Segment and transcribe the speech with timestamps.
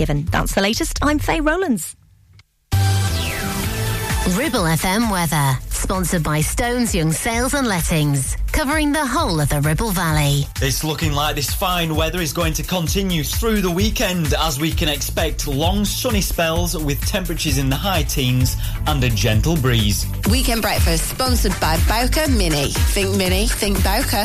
[0.00, 0.24] given.
[0.24, 0.98] That's the latest.
[1.02, 1.94] I'm Faye Rowlands.
[4.38, 9.60] Ribble FM weather, sponsored by Stones Young Sales and Lettings, covering the whole of the
[9.60, 10.46] Ribble Valley.
[10.62, 14.72] It's looking like this fine weather is going to continue through the weekend as we
[14.72, 18.56] can expect long sunny spells with temperatures in the high teens
[18.86, 20.06] and a gentle breeze.
[20.30, 22.70] Weekend breakfast sponsored by Bowker Mini.
[22.94, 24.24] Think Mini, think Bowker.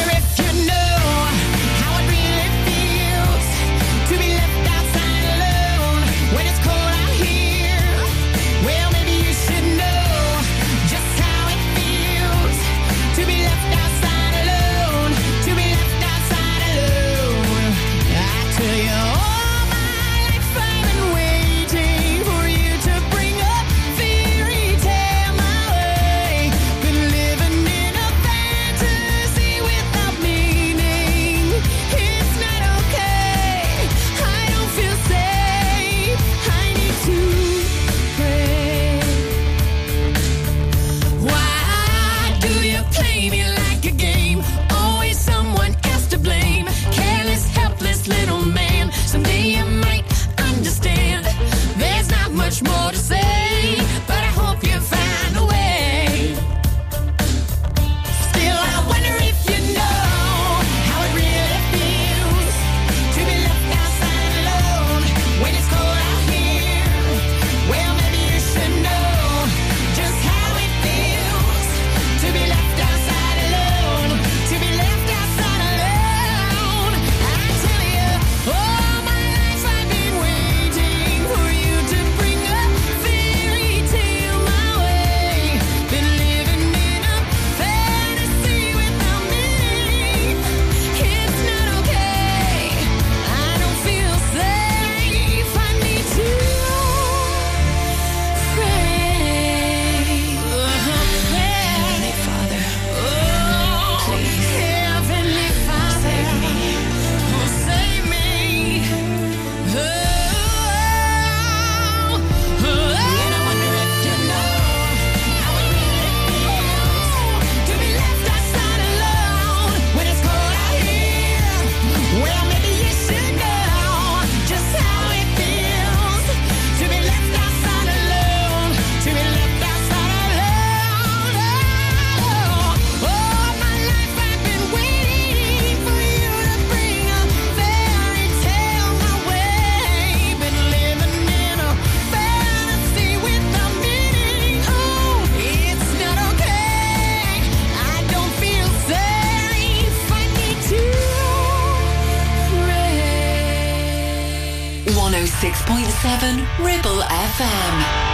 [157.41, 158.10] Eddie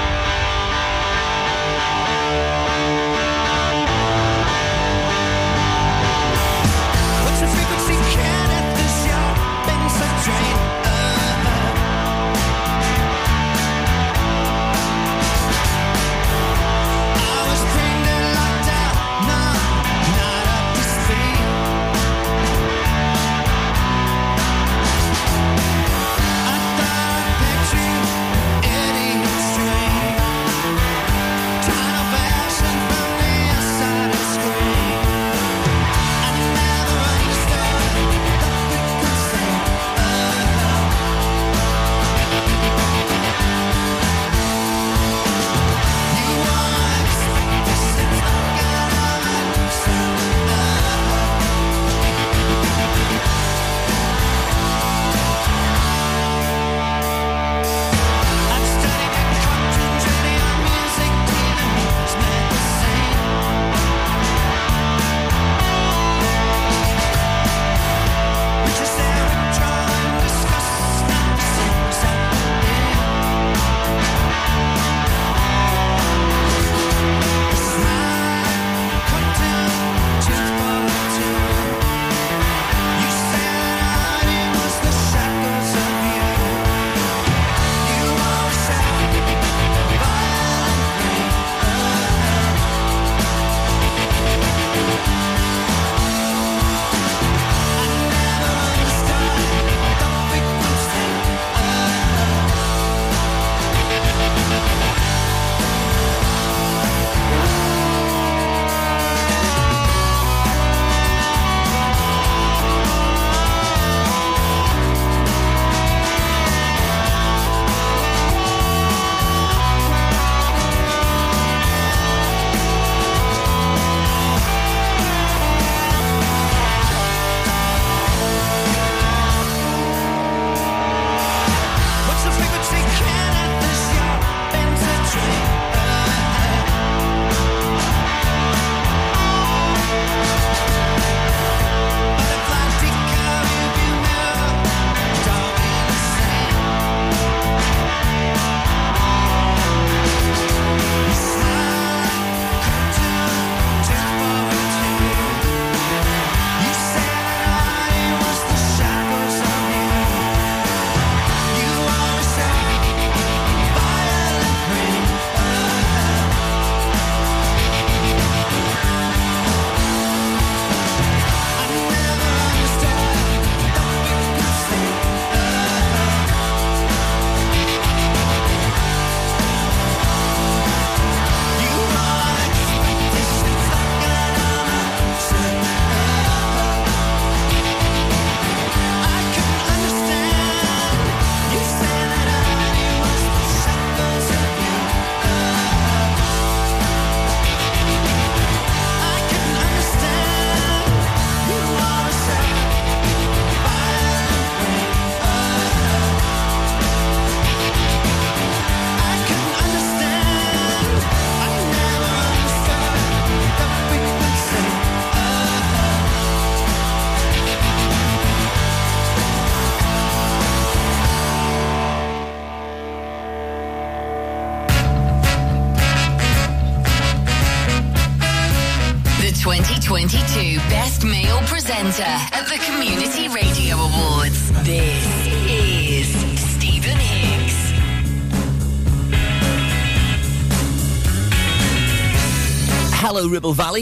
[243.58, 243.82] Valley.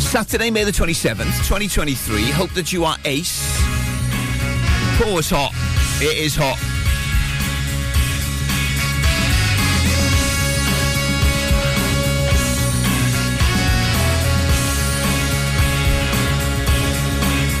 [0.00, 2.32] Saturday, May the 27th, 2023.
[2.32, 3.40] Hope that you are ace.
[5.02, 5.52] Oh, it's hot.
[6.02, 6.58] It is hot.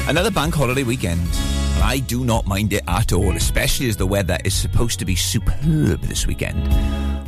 [0.08, 1.28] Another bank holiday weekend.
[1.82, 5.16] I do not mind it at all, especially as the weather is supposed to be
[5.16, 6.68] superb this weekend.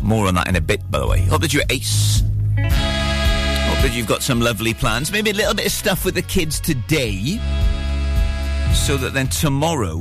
[0.03, 1.23] More on that in a bit, by the way.
[1.23, 2.21] Hope that you're ace.
[2.21, 5.11] Hope that you've got some lovely plans.
[5.11, 7.41] Maybe a little bit of stuff with the kids today.
[8.75, 10.01] So that then tomorrow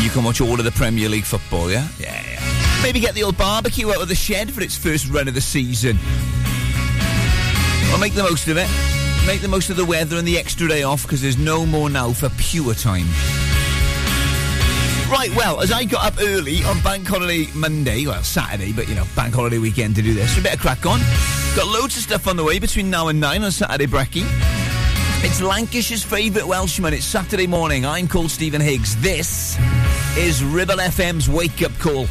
[0.00, 1.88] you can watch all of the Premier League football, yeah?
[1.98, 2.82] Yeah, yeah.
[2.82, 5.40] Maybe get the old barbecue out of the shed for its first run of the
[5.40, 5.98] season.
[7.88, 8.95] Well, make the most of it.
[9.26, 11.90] Make the most of the weather and the extra day off because there's no more
[11.90, 13.06] now for pure time.
[15.10, 18.94] Right, well, as I got up early on Bank Holiday Monday, well, Saturday, but you
[18.94, 21.00] know, Bank Holiday weekend to do this, we better crack on.
[21.56, 24.26] Got loads of stuff on the way between now and nine on Saturday Brekkie.
[25.24, 26.94] It's Lancashire's favourite Welshman.
[26.94, 27.84] It's Saturday morning.
[27.84, 28.96] I'm called Stephen Higgs.
[29.02, 29.58] This
[30.16, 32.06] is Ribble FM's Wake Up Call.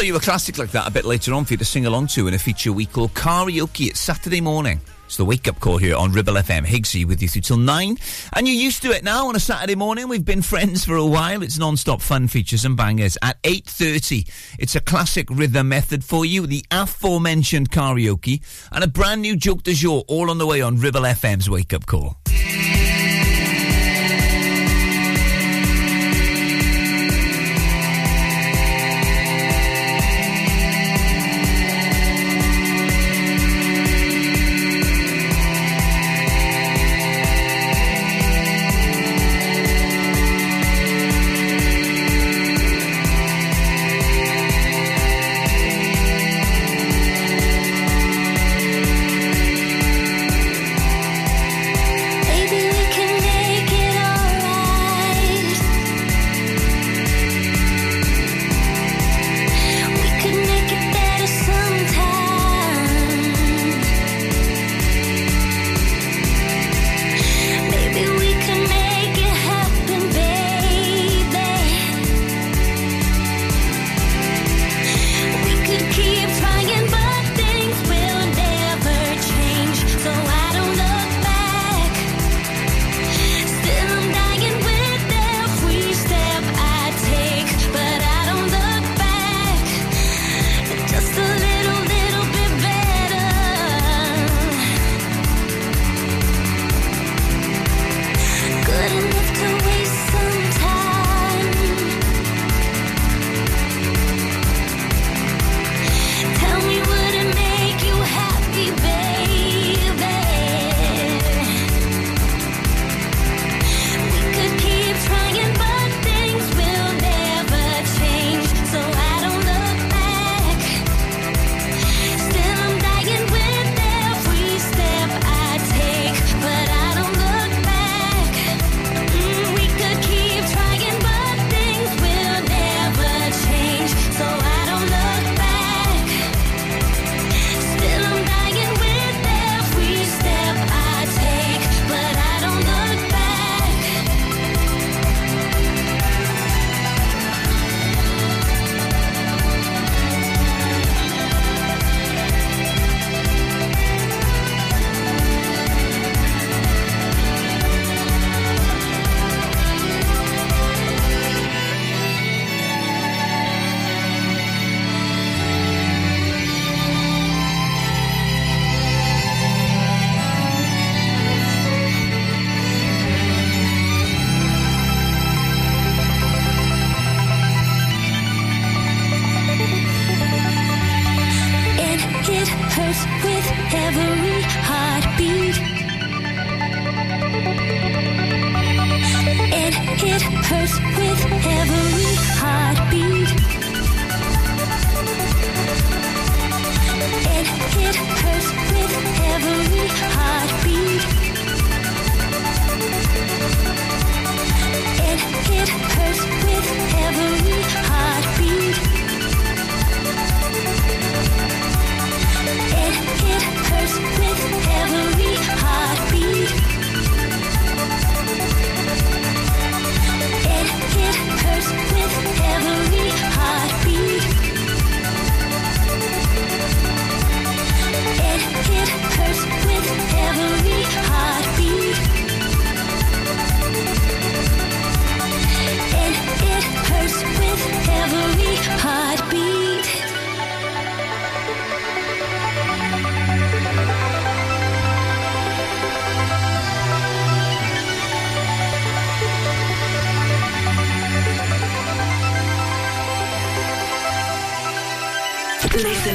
[0.00, 2.06] play you a classic like that a bit later on for you to sing along
[2.06, 3.88] to in a feature we call Karaoke.
[3.88, 4.80] It's Saturday morning.
[5.04, 6.64] It's the wake up call here on Ribble FM.
[6.64, 7.98] Higgsy with you through till nine.
[8.32, 10.08] And you're used to it now on a Saturday morning.
[10.08, 11.42] We've been friends for a while.
[11.42, 14.56] It's non stop fun features and bangers at 8.30.
[14.58, 18.40] It's a classic rhythm method for you, the aforementioned karaoke,
[18.72, 21.74] and a brand new joke de jour all on the way on Ribble FM's wake
[21.74, 22.19] up call.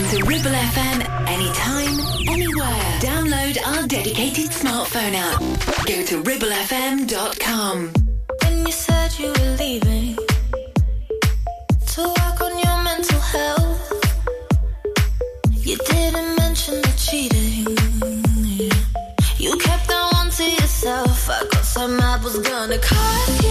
[0.10, 3.00] To Ribble FM anytime, anywhere.
[3.00, 5.39] Download our dedicated smartphone app.
[5.88, 7.94] Go to ribblefm.com.
[8.44, 10.15] When you said you were leaving
[11.88, 13.82] to work on your mental health,
[15.65, 17.65] you didn't mention the cheating.
[19.38, 21.30] You kept that one to yourself.
[21.30, 23.44] I got so mad, was gonna cut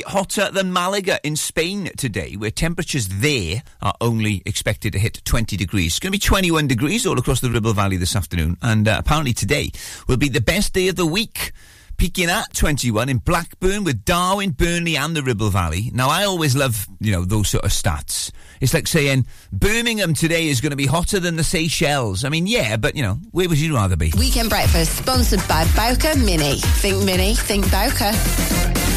[0.00, 5.56] hotter than Malaga in Spain today, where temperatures there are only expected to hit 20
[5.56, 5.92] degrees.
[5.92, 8.96] It's going to be 21 degrees all across the Ribble Valley this afternoon, and uh,
[8.98, 9.70] apparently today
[10.08, 11.52] will be the best day of the week.
[11.98, 15.90] Peaking at 21 in Blackburn with Darwen, Burnley, and the Ribble Valley.
[15.94, 18.32] Now, I always love, you know, those sort of stats.
[18.60, 22.24] It's like saying Birmingham today is going to be hotter than the Seychelles.
[22.24, 24.10] I mean, yeah, but, you know, where would you rather be?
[24.18, 26.56] Weekend Breakfast, sponsored by Bowker Mini.
[26.56, 28.91] Think Mini, think Bowker.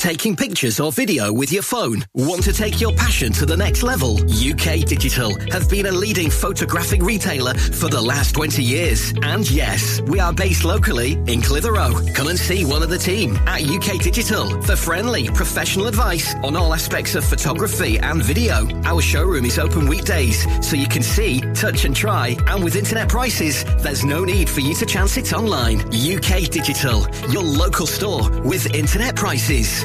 [0.00, 2.06] Taking pictures or video with your phone?
[2.14, 4.14] Want to take your passion to the next level?
[4.30, 9.12] UK Digital have been a leading photographic retailer for the last 20 years.
[9.20, 11.92] And yes, we are based locally in Clitheroe.
[12.14, 16.56] Come and see one of the team at UK Digital for friendly, professional advice on
[16.56, 18.66] all aspects of photography and video.
[18.84, 22.38] Our showroom is open weekdays, so you can see, touch and try.
[22.46, 25.80] And with internet prices, there's no need for you to chance it online.
[25.92, 29.84] UK Digital, your local store with internet prices.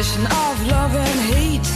[0.00, 1.70] Tradition of love and hate.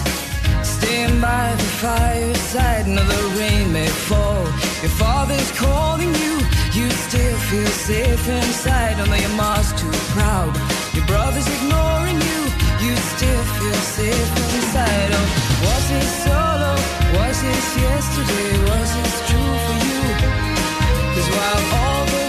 [0.65, 2.87] Staying by the fireside.
[2.89, 4.45] Now the rain may fall.
[4.83, 6.35] Your father's calling you.
[6.73, 8.99] You still feel safe inside.
[9.01, 10.53] Although your mom's too proud.
[10.95, 12.41] Your brother's ignoring you.
[12.85, 15.11] You still feel safe inside.
[15.21, 15.27] Oh,
[15.67, 16.73] was it solo?
[17.17, 18.51] Was this yesterday?
[18.71, 20.03] Was this true for you?
[21.13, 22.24] Cause while all the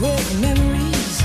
[0.00, 1.18] with memories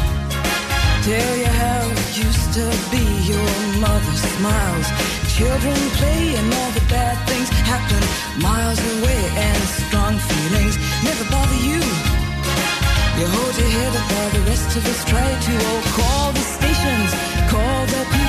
[1.04, 3.04] tell you how it used to be.
[3.28, 4.88] Your mother smiles,
[5.36, 8.02] children play, and all the bad things happen
[8.42, 9.22] miles away.
[9.48, 11.82] And strong feelings never bother you.
[13.20, 15.54] You hold your head up while the rest of us try to.
[15.72, 17.12] Oh, call the stations,
[17.52, 18.23] call the people.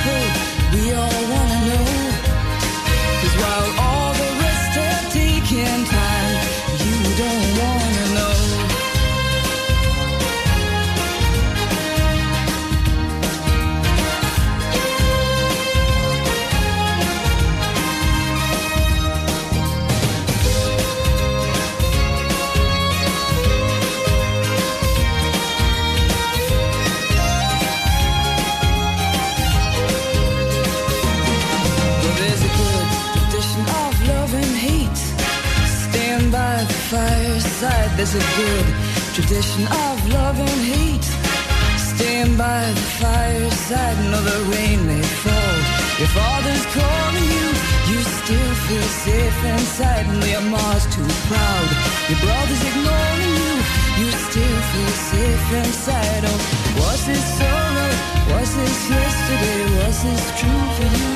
[45.98, 47.48] Your father's calling you.
[47.87, 50.07] You still feel safe inside.
[50.09, 51.68] No, your mom's too proud.
[52.11, 53.54] Your brother's ignoring you.
[54.02, 56.24] You still feel safe inside.
[56.26, 56.38] Oh,
[56.83, 57.87] was this solo?
[58.35, 59.61] Was this yesterday?
[59.78, 61.12] Was this true for you?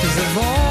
[0.00, 0.65] Cause of all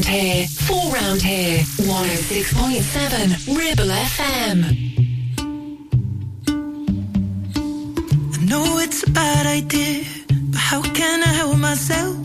[0.00, 4.64] round here, for round here, 106.7 Ribble FM.
[8.34, 10.04] I know it's a bad idea,
[10.50, 12.16] but how can I help myself?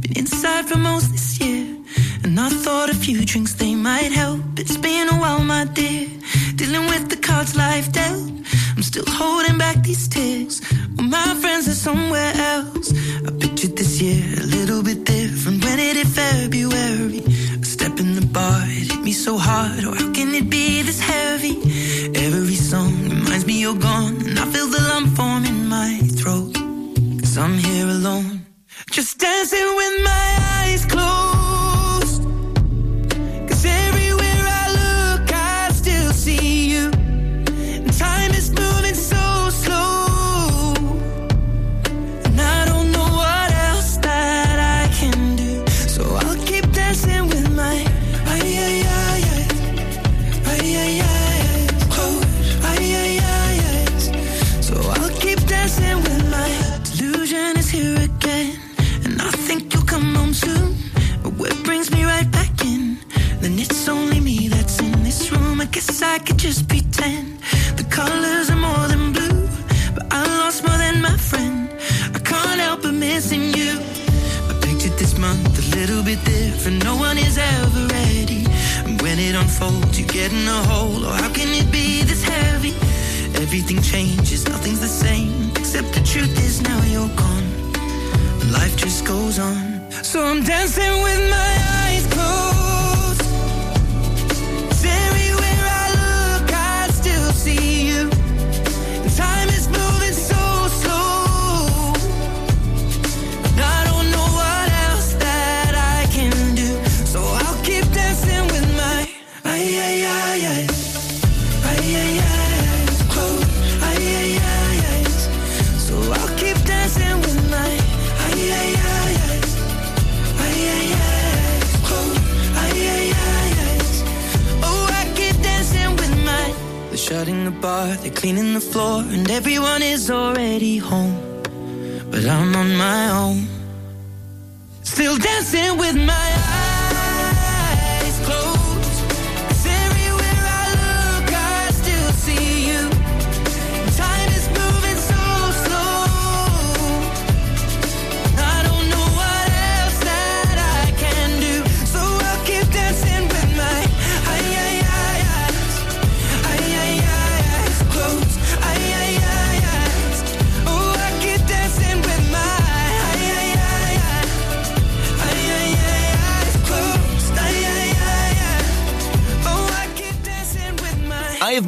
[0.00, 1.76] Been inside for most this year,
[2.24, 4.40] and I thought a few drinks they might help.
[4.56, 6.08] It's been a while, my dear,
[6.56, 8.30] dealing with the cards life dealt.
[8.76, 10.60] I'm still holding back these tears.
[10.96, 12.92] Well, my friends are somewhere else.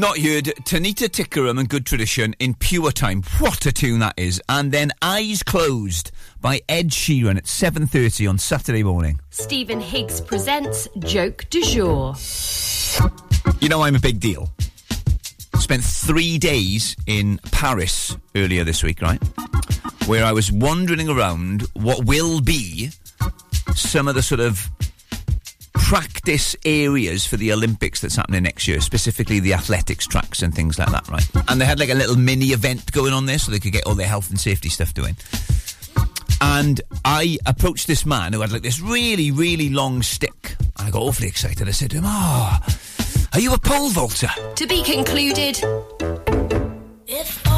[0.03, 3.23] Not heard Tanita Tikaram and Good Tradition in pure time.
[3.39, 4.43] What a tune that is.
[4.49, 6.11] And then Eyes Closed
[6.41, 9.21] by Ed Sheeran at 7.30 on Saturday morning.
[9.31, 12.17] Stephen Higgs presents Joke du Jour.
[13.61, 14.53] You know I'm a big deal.
[15.61, 19.23] Spent three days in Paris earlier this week, right?
[20.07, 22.91] Where I was wandering around what will be
[23.77, 24.69] some of the sort of
[25.75, 30.79] practice areas for the Olympics that's happening next year, specifically the athletics tracks and things
[30.79, 31.27] like that, right?
[31.49, 33.87] And they had like a little mini event going on there so they could get
[33.87, 35.17] all their health and safety stuff doing.
[36.41, 40.57] And I approached this man who had like this really, really long stick.
[40.79, 41.69] And I got awfully excited.
[41.69, 42.59] I said to him, Oh,
[43.33, 44.31] are you a pole vaulter?
[44.57, 45.59] To be concluded.
[47.07, 47.52] If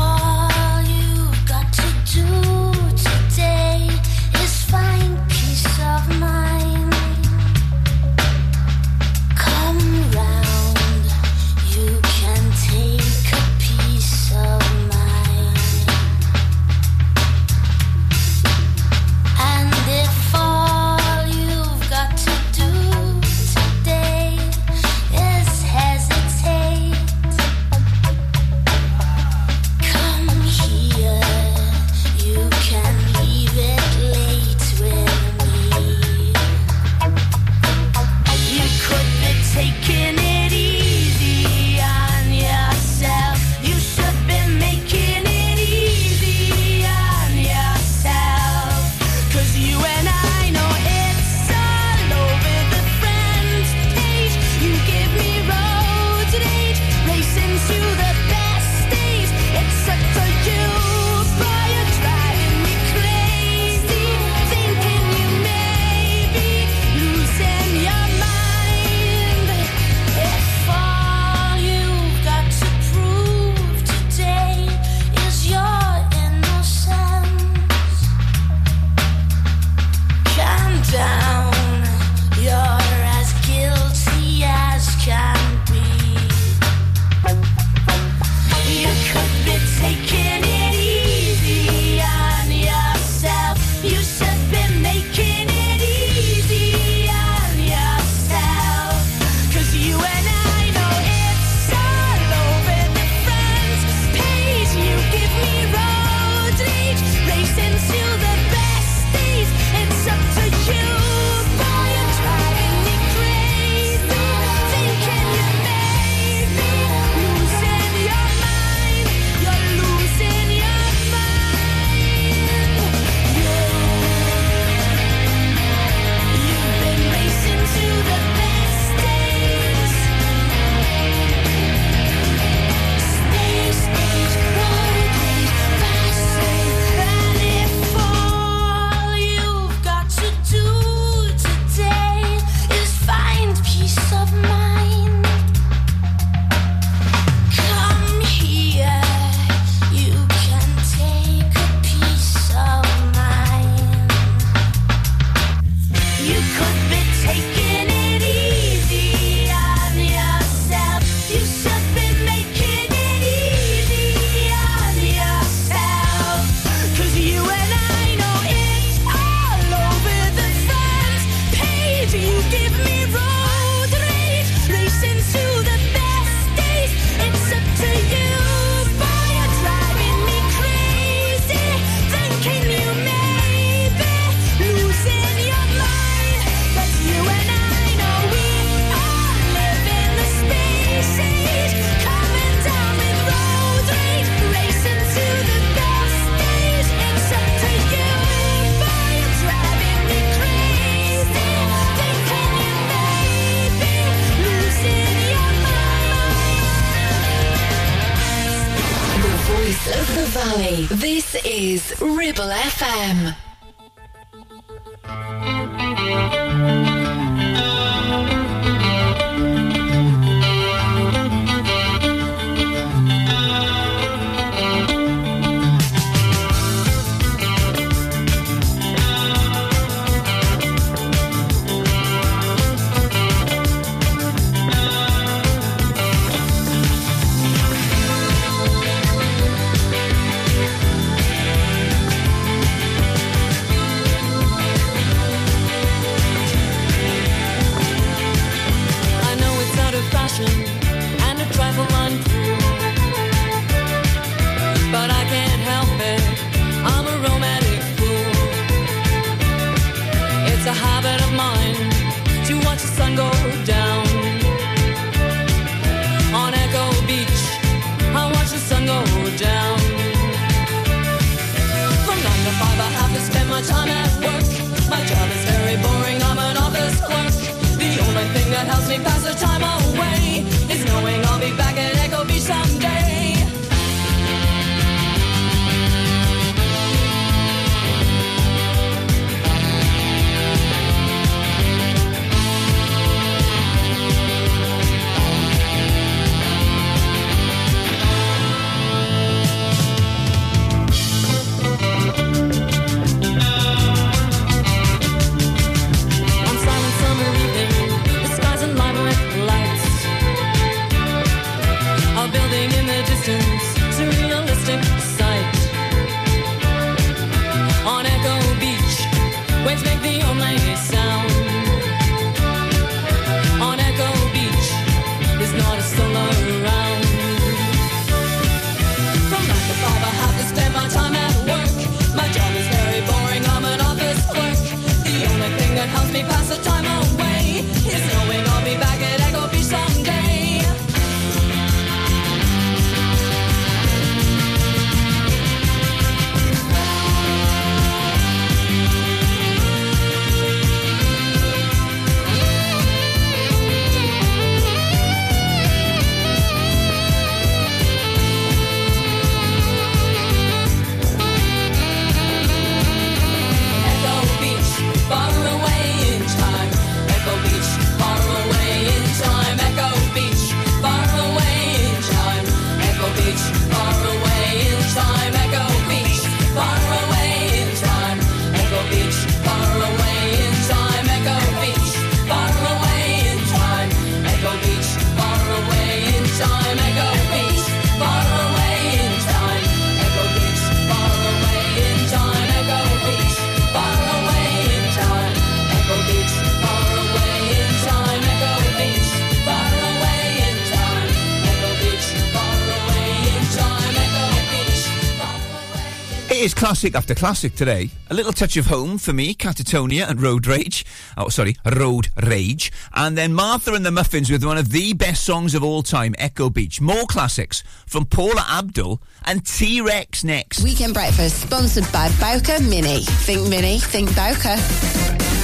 [406.74, 407.88] classic after classic today.
[408.10, 410.84] A little touch of home for me, Catatonia and Road Rage.
[411.16, 412.72] Oh, sorry, Road Rage.
[412.92, 416.16] And then Martha and the Muffins with one of the best songs of all time,
[416.18, 416.80] Echo Beach.
[416.80, 420.64] More classics from Paula Abdul and T Rex next.
[420.64, 423.02] Weekend breakfast sponsored by Bowker Mini.
[423.22, 425.43] Think Mini, think Bowker.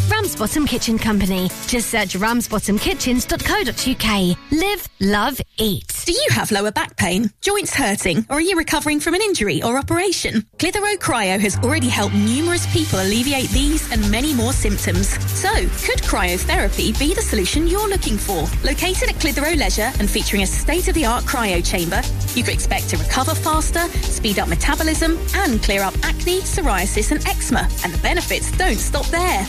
[0.11, 1.49] Ramsbottom Kitchen Company.
[1.67, 4.37] Just search ramsbottomkitchens.co.uk.
[4.51, 6.03] Live, love, eat.
[6.05, 9.63] Do you have lower back pain, joints hurting, or are you recovering from an injury
[9.63, 10.45] or operation?
[10.59, 15.07] Clitheroe Cryo has already helped numerous people alleviate these and many more symptoms.
[15.29, 18.49] So, could cryotherapy be the solution you're looking for?
[18.65, 22.01] Located at Clitheroe Leisure and featuring a state-of-the-art cryo chamber,
[22.35, 27.25] you could expect to recover faster, speed up metabolism, and clear up acne, psoriasis, and
[27.27, 27.69] eczema.
[27.85, 29.45] And the benefits don't stop there.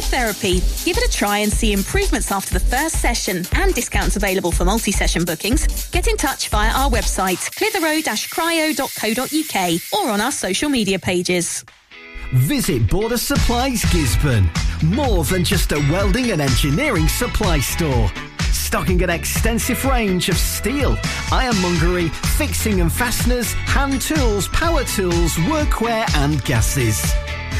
[0.00, 0.84] Cryotherapy.
[0.84, 4.64] Give it a try and see improvements after the first session and discounts available for
[4.64, 5.90] multi-session bookings.
[5.90, 11.66] Get in touch via our website, clitheroe-cryo.co.uk or on our social media pages.
[12.32, 14.48] Visit Border Supplies Gisburn.
[14.82, 18.10] More than just a welding and engineering supply store.
[18.52, 20.96] Stocking an extensive range of steel,
[21.30, 27.12] ironmongery, fixing and fasteners, hand tools, power tools, workwear and gases.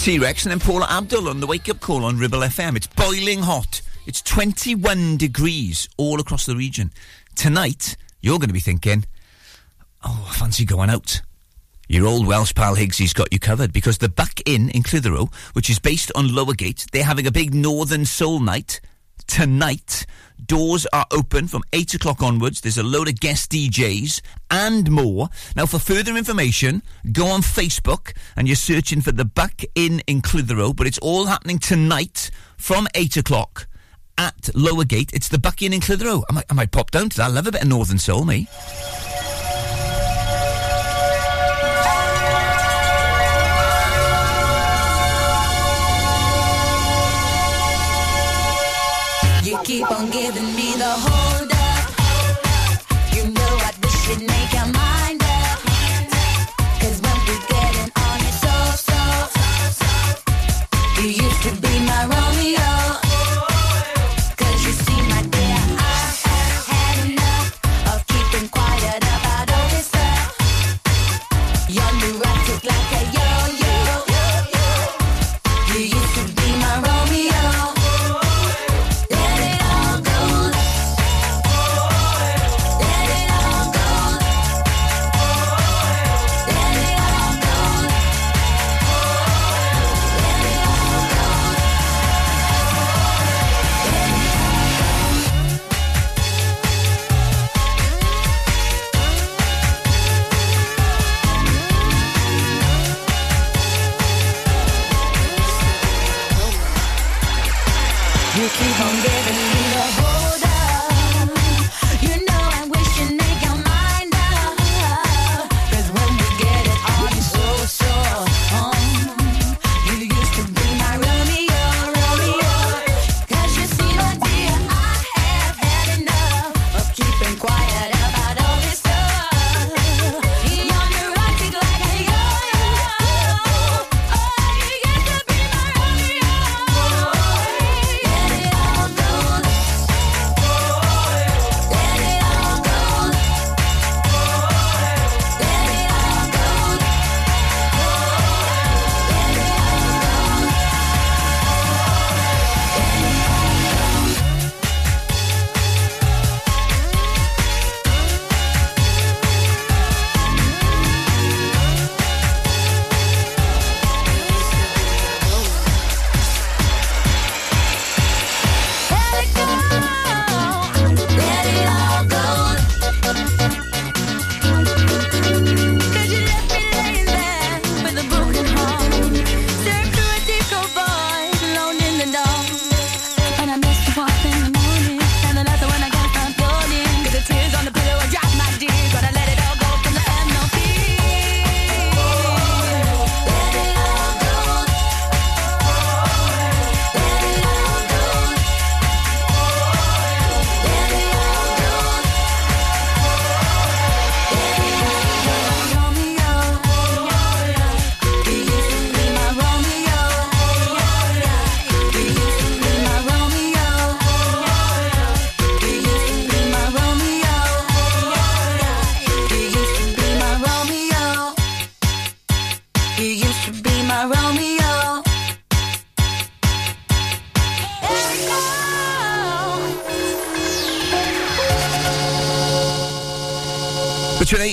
[0.00, 2.74] T Rex and then Paula Abdul on the wake up call on Ribble FM.
[2.74, 3.82] It's boiling hot.
[4.06, 6.90] It's 21 degrees all across the region.
[7.36, 9.04] Tonight, you're going to be thinking,
[10.02, 11.20] oh, I fancy going out.
[11.86, 15.68] Your old Welsh pal Higgsy's got you covered because the Buck Inn in Clitheroe, which
[15.68, 18.80] is based on Lowergate, they're having a big Northern Soul night
[19.26, 19.99] tonight
[20.50, 22.60] doors are open from 8 o'clock onwards.
[22.60, 24.20] There's a load of guest DJs
[24.50, 25.28] and more.
[25.54, 26.82] Now, for further information,
[27.12, 31.26] go on Facebook and you're searching for the Buck Inn in Clitheroe, but it's all
[31.26, 33.68] happening tonight from 8 o'clock
[34.18, 35.12] at Lower Gate.
[35.14, 36.24] It's the Buck Inn in Clitheroe.
[36.28, 37.26] I might, I might pop down to that.
[37.26, 38.48] I love a bit of Northern Soul, me.
[49.80, 50.49] keep on giving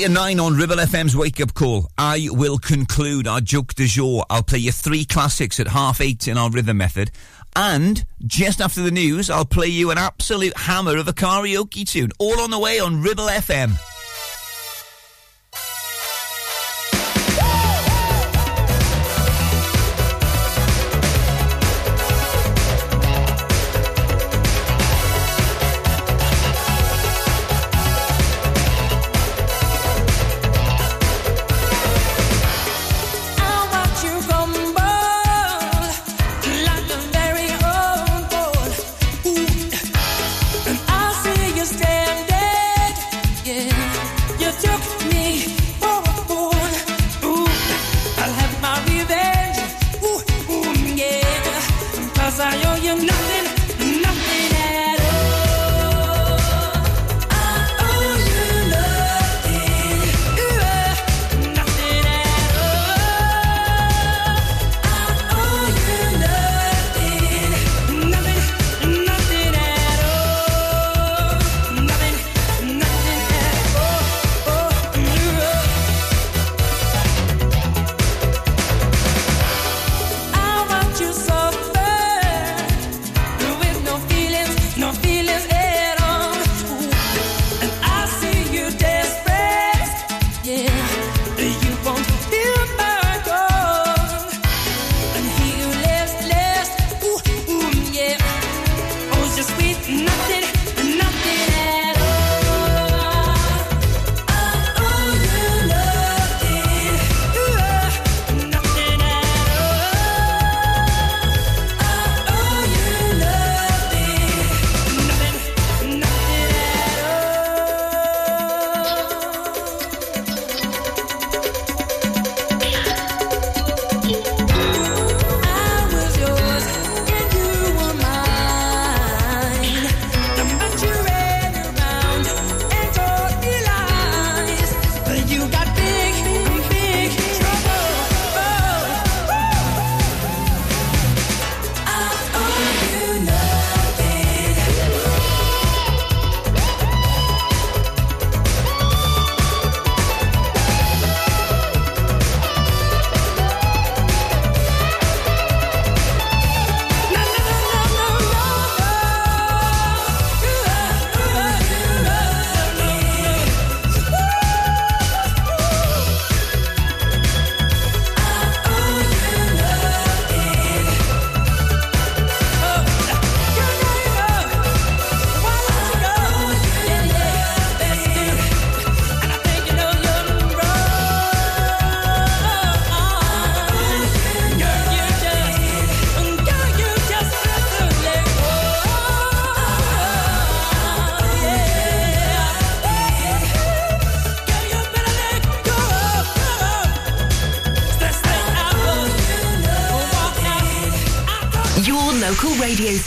[0.08, 4.26] and 9 on Ribble FM's Wake Up Call, I will conclude our joke du jour.
[4.30, 7.12] I'll play you three classics at half eight in our rhythm method.
[7.58, 12.12] And just after the news, I'll play you an absolute hammer of a karaoke tune.
[12.20, 13.87] All on the way on Ribble FM.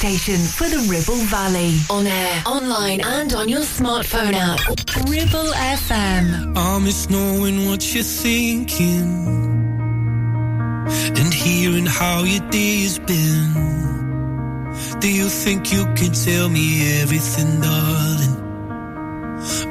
[0.00, 1.74] Station for the Ribble Valley.
[1.90, 4.58] On air, online, and on your smartphone app.
[5.14, 6.56] Ribble FM.
[6.56, 9.10] I miss knowing what you're thinking
[11.20, 13.50] and hearing how your day has been.
[15.00, 16.66] Do you think you can tell me
[17.02, 18.36] everything, darling?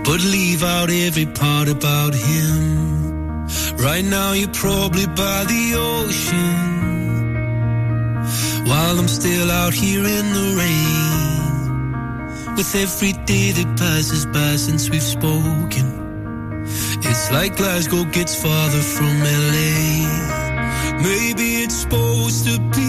[0.06, 3.48] But leave out every part about him.
[3.78, 6.69] Right now, you're probably by the ocean.
[8.70, 11.10] While I'm still out here in the rain.
[12.56, 15.88] With every day that passes by since we've spoken.
[17.02, 20.06] It's like Glasgow gets farther from LA.
[21.02, 22.89] Maybe it's supposed to be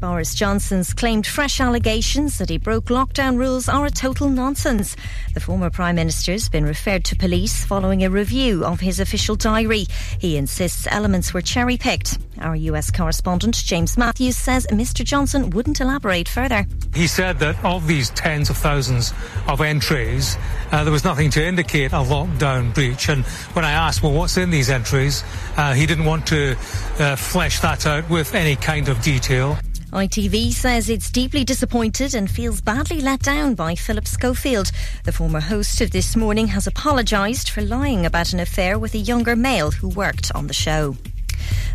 [0.00, 4.96] Boris Johnson's claimed fresh allegations that he broke lockdown rules are a total nonsense.
[5.34, 9.84] The former Prime Minister's been referred to police following a review of his official diary.
[10.18, 12.18] He insists elements were cherry picked.
[12.40, 16.64] Our US correspondent James Matthews says Mr Johnson wouldn't elaborate further.
[16.94, 19.12] He said that of these tens of thousands
[19.48, 20.38] of entries,
[20.72, 23.10] uh, there was nothing to indicate a lockdown breach.
[23.10, 25.22] And when I asked, well, what's in these entries,
[25.58, 26.56] uh, he didn't want to
[26.98, 29.58] uh, flesh that out with any kind of detail.
[29.92, 34.70] ITV says it's deeply disappointed and feels badly let down by Philip Schofield.
[35.02, 38.98] The former host of This Morning has apologised for lying about an affair with a
[38.98, 40.96] younger male who worked on the show.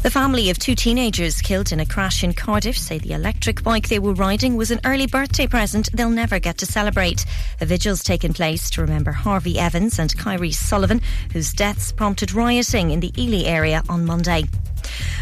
[0.02, 3.90] The family of two teenagers killed in a crash in Cardiff say the electric bike
[3.90, 7.26] they were riding was an early birthday present they'll never get to celebrate.
[7.60, 11.02] A vigil's taken place to remember Harvey Evans and Kyrees Sullivan,
[11.34, 14.44] whose deaths prompted rioting in the Ely area on Monday.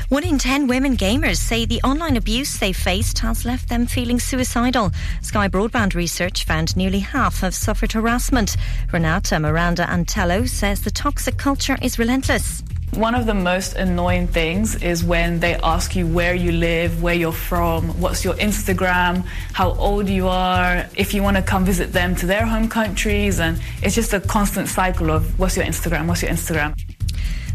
[0.10, 4.20] One in ten women gamers say the online abuse they've faced has left them feeling
[4.20, 4.92] suicidal.
[5.22, 8.58] Sky Broadband research found nearly half have suffered harassment.
[8.92, 12.64] Renata Miranda Antello says the toxic culture is relentless.
[12.92, 17.16] One of the most annoying things is when they ask you where you live, where
[17.16, 21.92] you're from, what's your Instagram, how old you are, if you want to come visit
[21.92, 26.08] them to their home countries, and it's just a constant cycle of what's your Instagram,
[26.08, 26.80] what's your Instagram.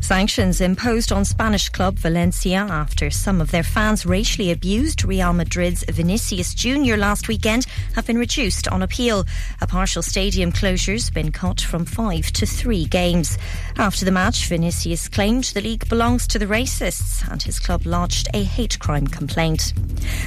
[0.01, 5.85] Sanctions imposed on Spanish club Valencia after some of their fans racially abused Real Madrid's
[5.85, 6.97] Vinicius Jr.
[6.97, 9.25] last weekend have been reduced on appeal.
[9.61, 13.37] A partial stadium closure's been cut from five to three games.
[13.77, 18.29] After the match, Vinicius claimed the league belongs to the racists and his club lodged
[18.35, 19.75] a hate crime complaint.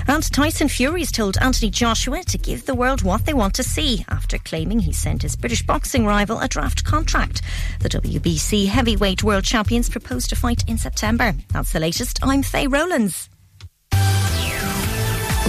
[0.08, 4.06] And Tyson Fury's told Anthony Joshua to give the world what they want to see
[4.10, 7.42] after claiming he sent his British boxing rival a draft contract.
[7.80, 11.36] The WBC heavyweight world champions propose to fight in September.
[11.54, 12.18] That's the latest.
[12.24, 13.30] I'm Faye Rowlands.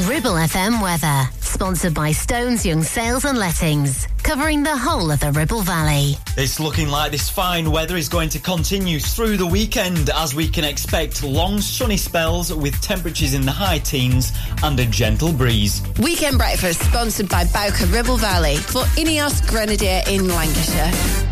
[0.06, 5.32] Ribble FM weather, sponsored by Stones Young Sales and Lettings, covering the whole of the
[5.32, 6.16] Ribble Valley.
[6.36, 10.46] It's looking like this fine weather is going to continue through the weekend as we
[10.46, 14.32] can expect long sunny spells with temperatures in the high teens
[14.62, 15.80] and a gentle breeze.
[16.02, 21.22] Weekend breakfast sponsored by Bowker Ribble Valley for Ineos Grenadier in Lancashire.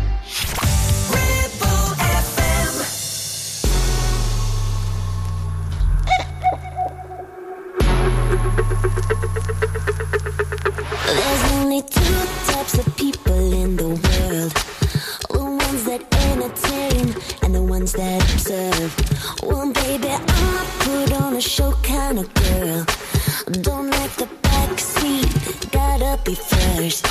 [13.71, 14.53] In the world
[15.29, 18.91] the ones that entertain and the ones that observe.
[19.43, 22.85] Well, baby, I'm a put on a show kind of girl.
[23.67, 25.31] Don't like the back seat,
[25.71, 27.07] gotta be first.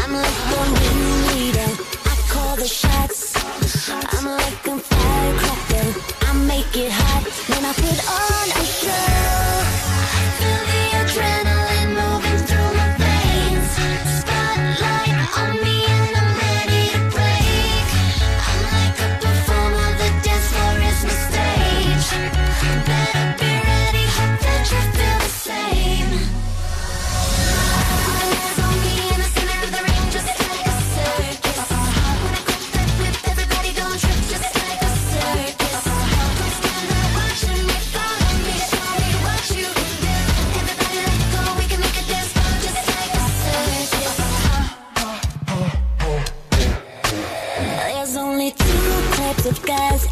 [0.00, 1.70] I'm like the ringleader,
[2.12, 3.18] I call the shots.
[4.14, 5.86] I'm like a firecracker,
[6.26, 8.45] I make it hot when I put on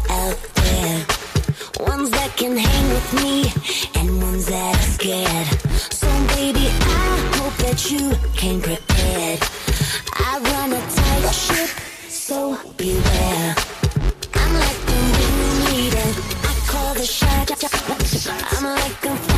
[0.09, 1.05] out there.
[1.79, 3.51] Ones that can hang with me
[3.99, 5.47] and ones that are scared.
[5.91, 7.07] So baby, I
[7.37, 9.39] hope that you came prepared.
[10.13, 11.69] I run a tight ship,
[12.09, 13.55] so beware.
[14.41, 16.09] I'm like the ringleader.
[16.49, 17.63] I call the shots.
[18.57, 19.34] I'm like a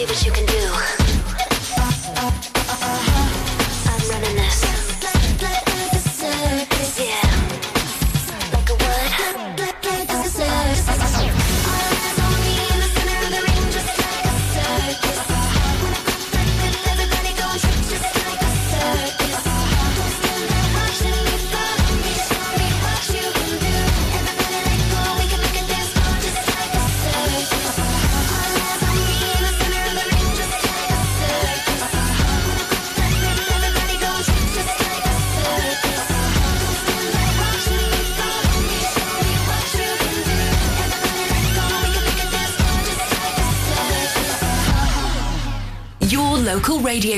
[0.00, 0.99] see what you can do.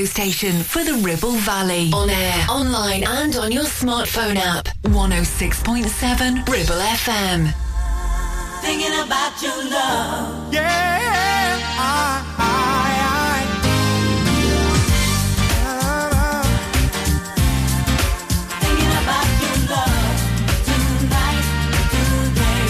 [0.07, 1.91] station for the Ribble Valley.
[1.93, 4.65] On air, online, and on your smartphone app.
[4.83, 7.53] 106.7 Ribble FM.
[8.61, 10.53] Thinking about your love.
[10.53, 12.51] Yeah, I, I.
[13.09, 13.43] I.
[18.61, 20.03] Thinking about your love
[20.65, 21.45] tonight,
[21.93, 22.65] today,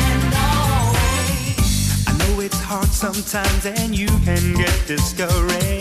[0.00, 2.08] and always.
[2.08, 5.75] I know it's hard sometimes and you can get discouraged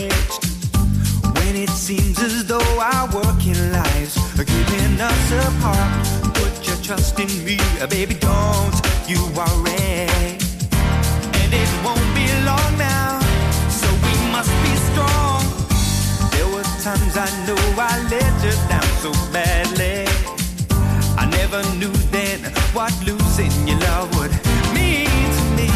[1.65, 6.05] it seems as though our working lives are keeping us apart.
[6.37, 7.57] Put your trust in me,
[7.89, 8.77] baby, don't
[9.09, 10.05] you worry.
[11.41, 13.17] And it won't be long now,
[13.81, 15.41] so we must be strong.
[16.37, 20.05] There were times I know I let you down so badly.
[21.17, 22.41] I never knew then
[22.77, 24.33] what losing your love would
[24.77, 25.69] mean to me.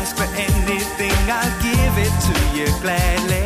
[0.00, 3.39] Ask for anything, I'll give it to you gladly.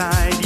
[0.00, 0.39] side.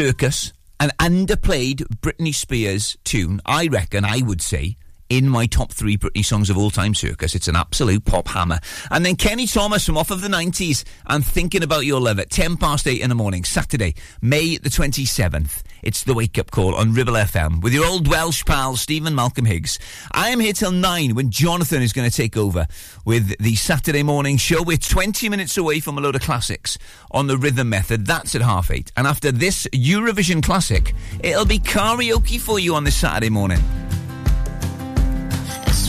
[0.00, 3.38] Circus, an underplayed Britney Spears tune.
[3.44, 4.76] I reckon I would say
[5.10, 6.94] in my top three Britney songs of all time.
[6.94, 8.60] Circus, it's an absolute pop hammer.
[8.90, 12.30] And then Kenny Thomas from off of the nineties and thinking about your love at
[12.30, 15.62] ten past eight in the morning, Saturday, May the twenty seventh.
[15.82, 19.46] It's the wake up call on Ribble FM with your old Welsh pal Stephen Malcolm
[19.46, 19.78] Higgs.
[20.12, 22.66] I am here till nine when Jonathan is going to take over
[23.04, 24.62] with the Saturday morning show.
[24.62, 26.76] We're 20 minutes away from a load of classics
[27.10, 28.06] on the rhythm method.
[28.06, 28.92] That's at half eight.
[28.96, 33.60] And after this Eurovision classic, it'll be karaoke for you on this Saturday morning.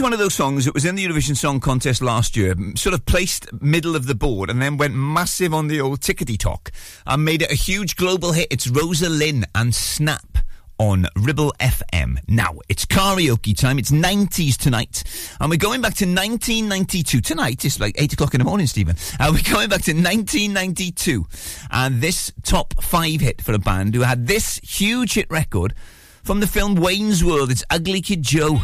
[0.00, 0.06] snap.
[0.06, 3.04] One of those songs that was in the Eurovision Song Contest last year, sort of
[3.06, 6.70] placed middle of the board and then went massive on the old tickety talk
[7.06, 8.48] and made it a huge global hit.
[8.50, 10.38] It's Rosa Linn and Snap
[10.78, 12.18] on Ribble FM.
[12.26, 13.78] Now, it's karaoke time.
[13.78, 15.04] It's 90s tonight.
[15.38, 17.20] And we're going back to 1992.
[17.20, 18.96] Tonight, it's like 8 o'clock in the morning, Stephen.
[19.20, 21.26] Uh, we're going back to 1992.
[21.70, 25.74] And this top five hit for a band who had this huge hit record
[26.24, 27.50] from the film Wayne's World.
[27.50, 28.60] It's Ugly Kid Joe.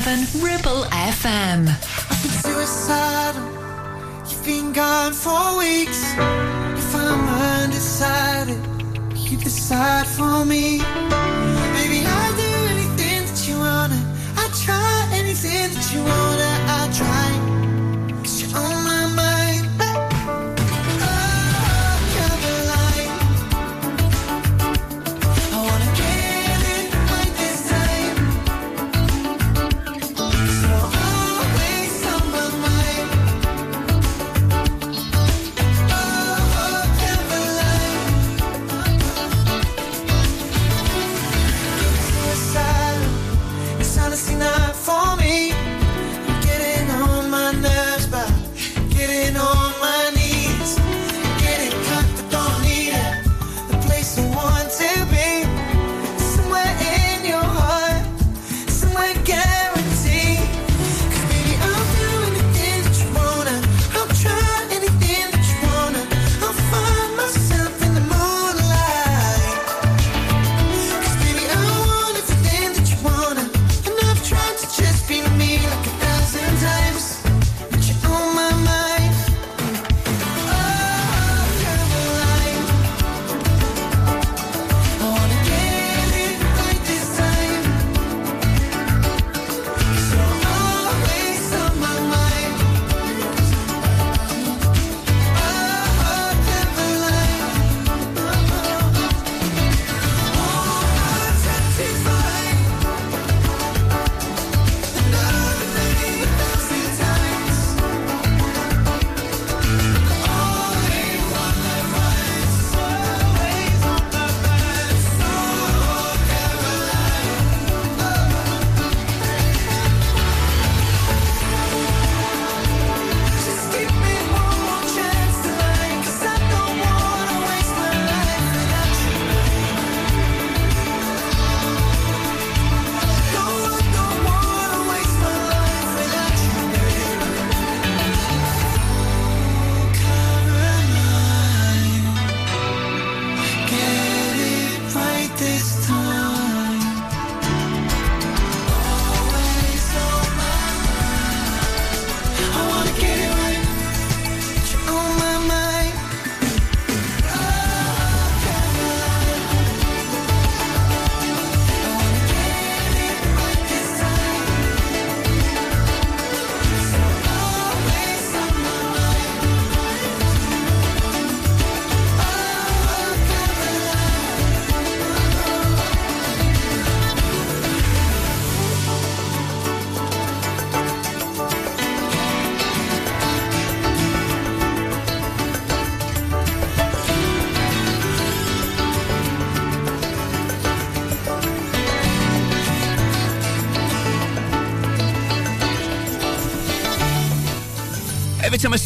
[0.00, 0.84] 106.7 Ribble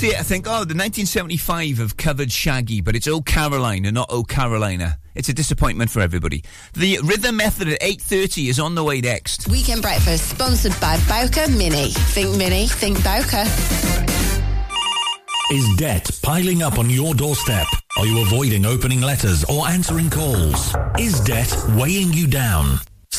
[0.05, 3.95] see it, I think, oh, the 1975 have covered Shaggy, but it's Oh Caroline, and
[3.95, 4.99] not Oh Carolina.
[5.15, 6.45] It's a disappointment for everybody.
[6.75, 9.49] The Rhythm Method at 8.30 is on the way next.
[9.49, 11.91] Weekend breakfast sponsored by Bowker Mini.
[11.91, 13.45] Think Mini, think Bowker.
[15.51, 17.67] Is debt piling up on your doorstep?
[17.97, 20.75] Are you avoiding opening letters or answering calls?
[20.99, 22.79] Is debt weighing you down?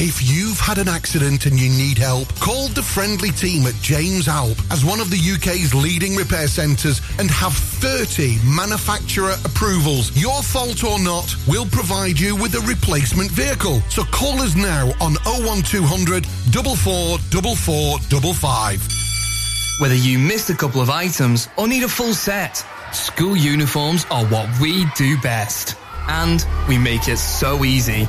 [0.00, 4.26] If you've had an accident and you need help, call the friendly team at James
[4.26, 10.10] Alpe as one of the UK's leading repair centres and have 30 manufacturer approvals.
[10.20, 13.80] Your fault or not, we'll provide you with a replacement vehicle.
[13.88, 15.14] So call us now on
[15.46, 18.88] 01200 444455.
[19.78, 24.26] Whether you missed a couple of items or need a full set, school uniforms are
[24.26, 25.76] what we do best.
[26.08, 28.08] And we make it so easy.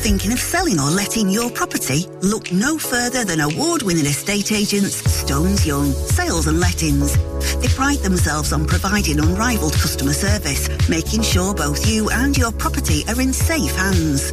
[0.00, 2.06] Thinking of selling or letting your property?
[2.22, 7.18] Look no further than award-winning estate agents Stones Young Sales and Lettings.
[7.56, 13.04] They pride themselves on providing unrivaled customer service, making sure both you and your property
[13.08, 14.32] are in safe hands.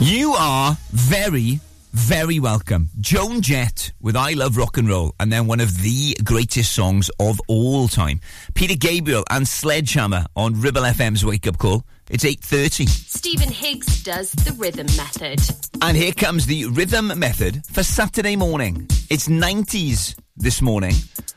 [0.00, 1.60] You are very,
[1.92, 2.90] very welcome.
[3.00, 7.10] Joan Jett with I Love Rock and Roll, and then one of the greatest songs
[7.20, 8.20] of all time.
[8.54, 11.84] Peter Gabriel and Sledgehammer on Ribble FM's Wake Up Call.
[12.10, 12.88] It's 8.30.
[12.88, 15.40] Stephen Higgs does the rhythm method.
[15.80, 18.86] And here comes the rhythm method for Saturday morning.
[19.08, 20.92] It's 90s this morning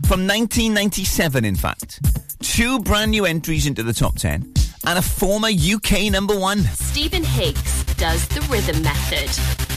[0.07, 1.99] from 1997, in fact.
[2.41, 4.53] Two brand new entries into the top 10
[4.86, 6.60] and a former UK number one.
[6.60, 9.77] Stephen Higgs does the rhythm method.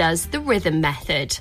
[0.00, 1.38] does the rhythm method.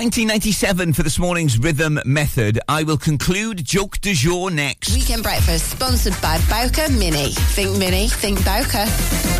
[0.00, 2.58] 1997 for this morning's Rhythm Method.
[2.66, 4.94] I will conclude Joke du Jour next.
[4.94, 7.32] Weekend Breakfast, sponsored by Bowker Mini.
[7.32, 9.39] Think Mini, think Bowker.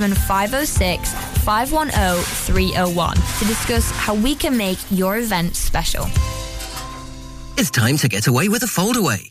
[0.00, 1.12] 07506
[1.44, 6.06] 510 301 to discuss how we can make your event special.
[7.56, 9.30] It's time to get away with a foldaway.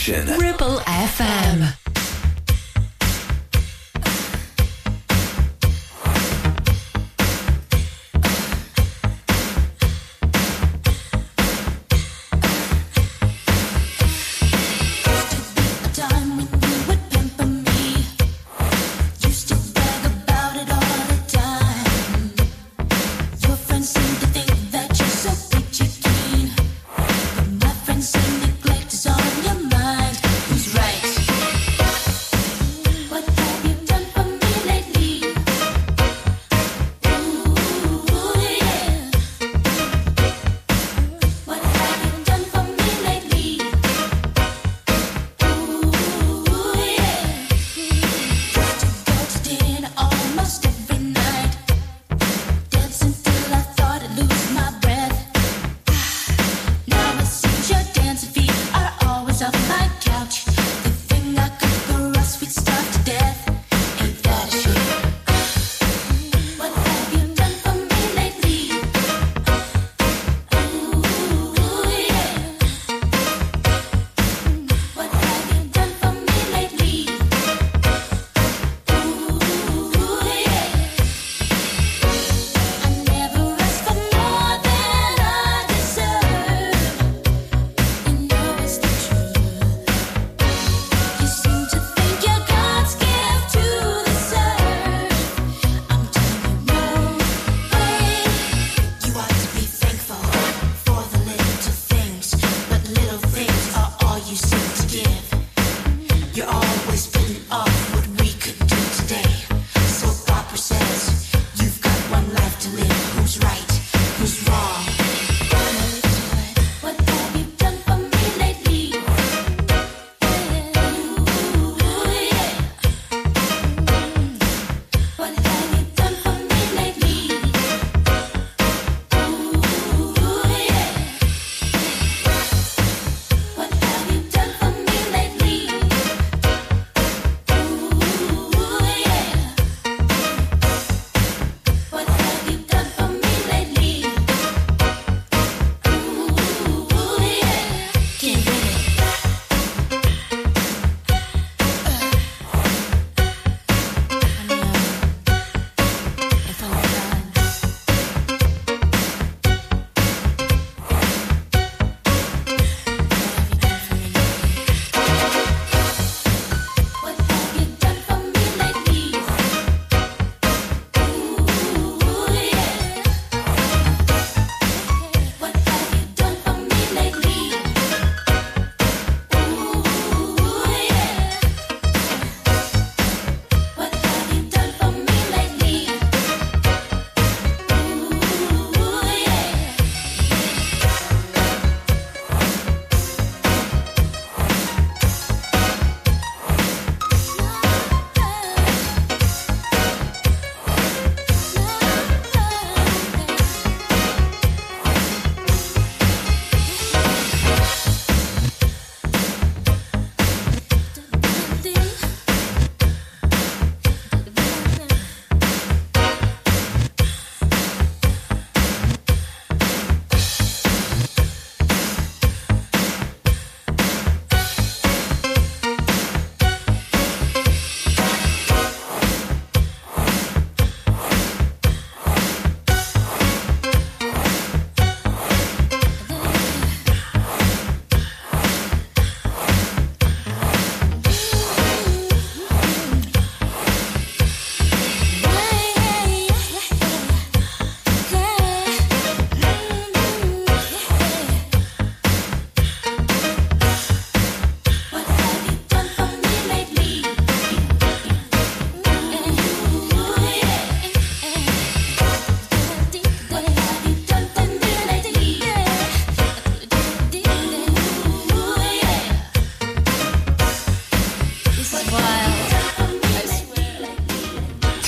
[0.00, 0.49] Connection.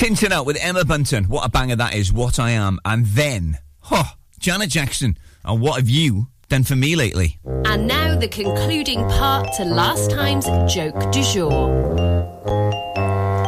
[0.03, 1.23] Tin Tin Out with Emma Bunton.
[1.29, 2.11] What a banger that is.
[2.11, 2.77] What I Am.
[2.83, 4.03] And then, huh,
[4.37, 5.17] Janet Jackson.
[5.45, 7.39] And what have you done for me lately?
[7.63, 11.49] And now the concluding part to last time's joke du jour.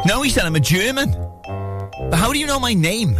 [0.05, 1.11] No, he said I'm a German.
[2.09, 3.19] But how do you know my name?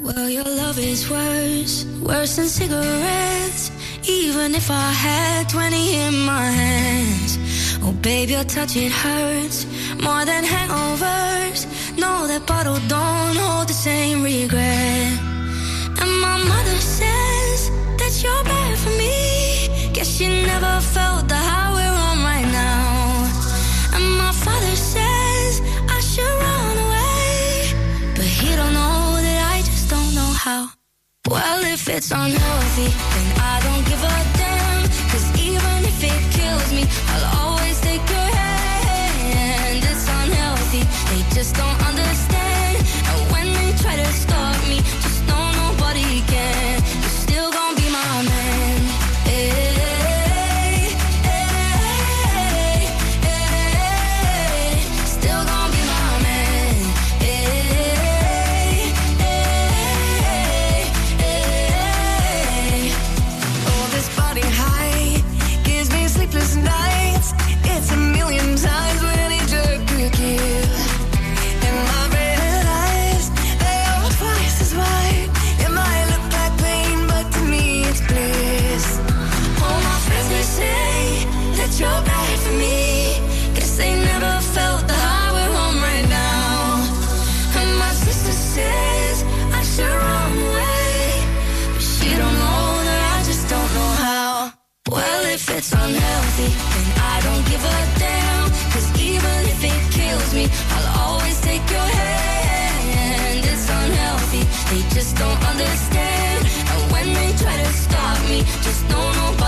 [0.00, 3.70] Well, your love is worse, worse than cigarettes.
[4.08, 7.38] Even if I had 20 in my hands.
[7.82, 9.66] Oh, babe, your touch, it hurts
[10.02, 11.81] more than hangovers.
[11.98, 15.12] No, that bottle don't hold the same regret.
[16.00, 19.92] And my mother says that you're bad for me.
[19.92, 23.94] Guess she never felt the high we're on right now.
[23.94, 28.14] And my father says I should run away.
[28.16, 30.70] But he don't know that I just don't know how.
[31.28, 34.82] Well, if it's unhealthy, then I don't give a damn.
[35.10, 37.51] Cause even if it kills me, I'll always
[41.34, 41.91] just don't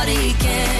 [0.07, 0.74] nobody can.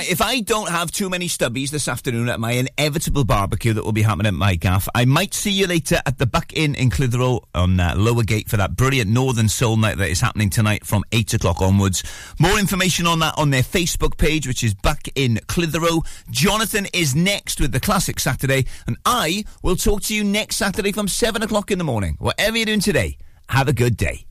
[0.00, 3.84] Right, if I don't have too many stubbies this afternoon at my inevitable barbecue that
[3.84, 6.74] will be happening at my gaff, I might see you later at the Buck Inn
[6.74, 10.48] in Clitheroe on uh, Lower Gate for that brilliant Northern Soul Night that is happening
[10.48, 12.02] tonight from 8 o'clock onwards.
[12.38, 16.00] More information on that on their Facebook page, which is Buck Inn Clitheroe.
[16.30, 20.92] Jonathan is next with the Classic Saturday, and I will talk to you next Saturday
[20.92, 22.16] from 7 o'clock in the morning.
[22.20, 23.18] Whatever you're doing today,
[23.50, 24.24] have a good day.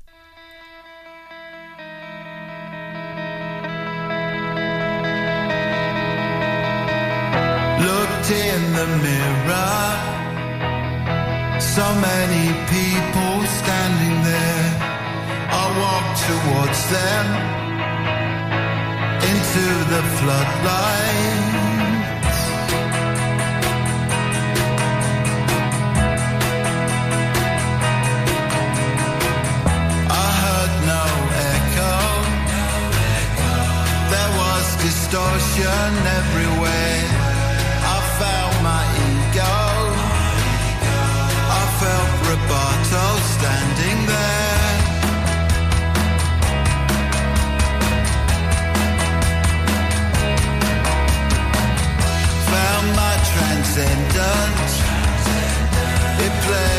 [8.79, 9.87] The mirror.
[11.59, 12.45] So many
[12.75, 14.69] people standing there.
[15.61, 17.25] I walk towards them
[19.31, 21.59] into the floodlights.
[30.23, 31.05] I heard no
[31.55, 31.97] echo.
[34.13, 37.28] There was distortion everywhere.
[56.51, 56.78] It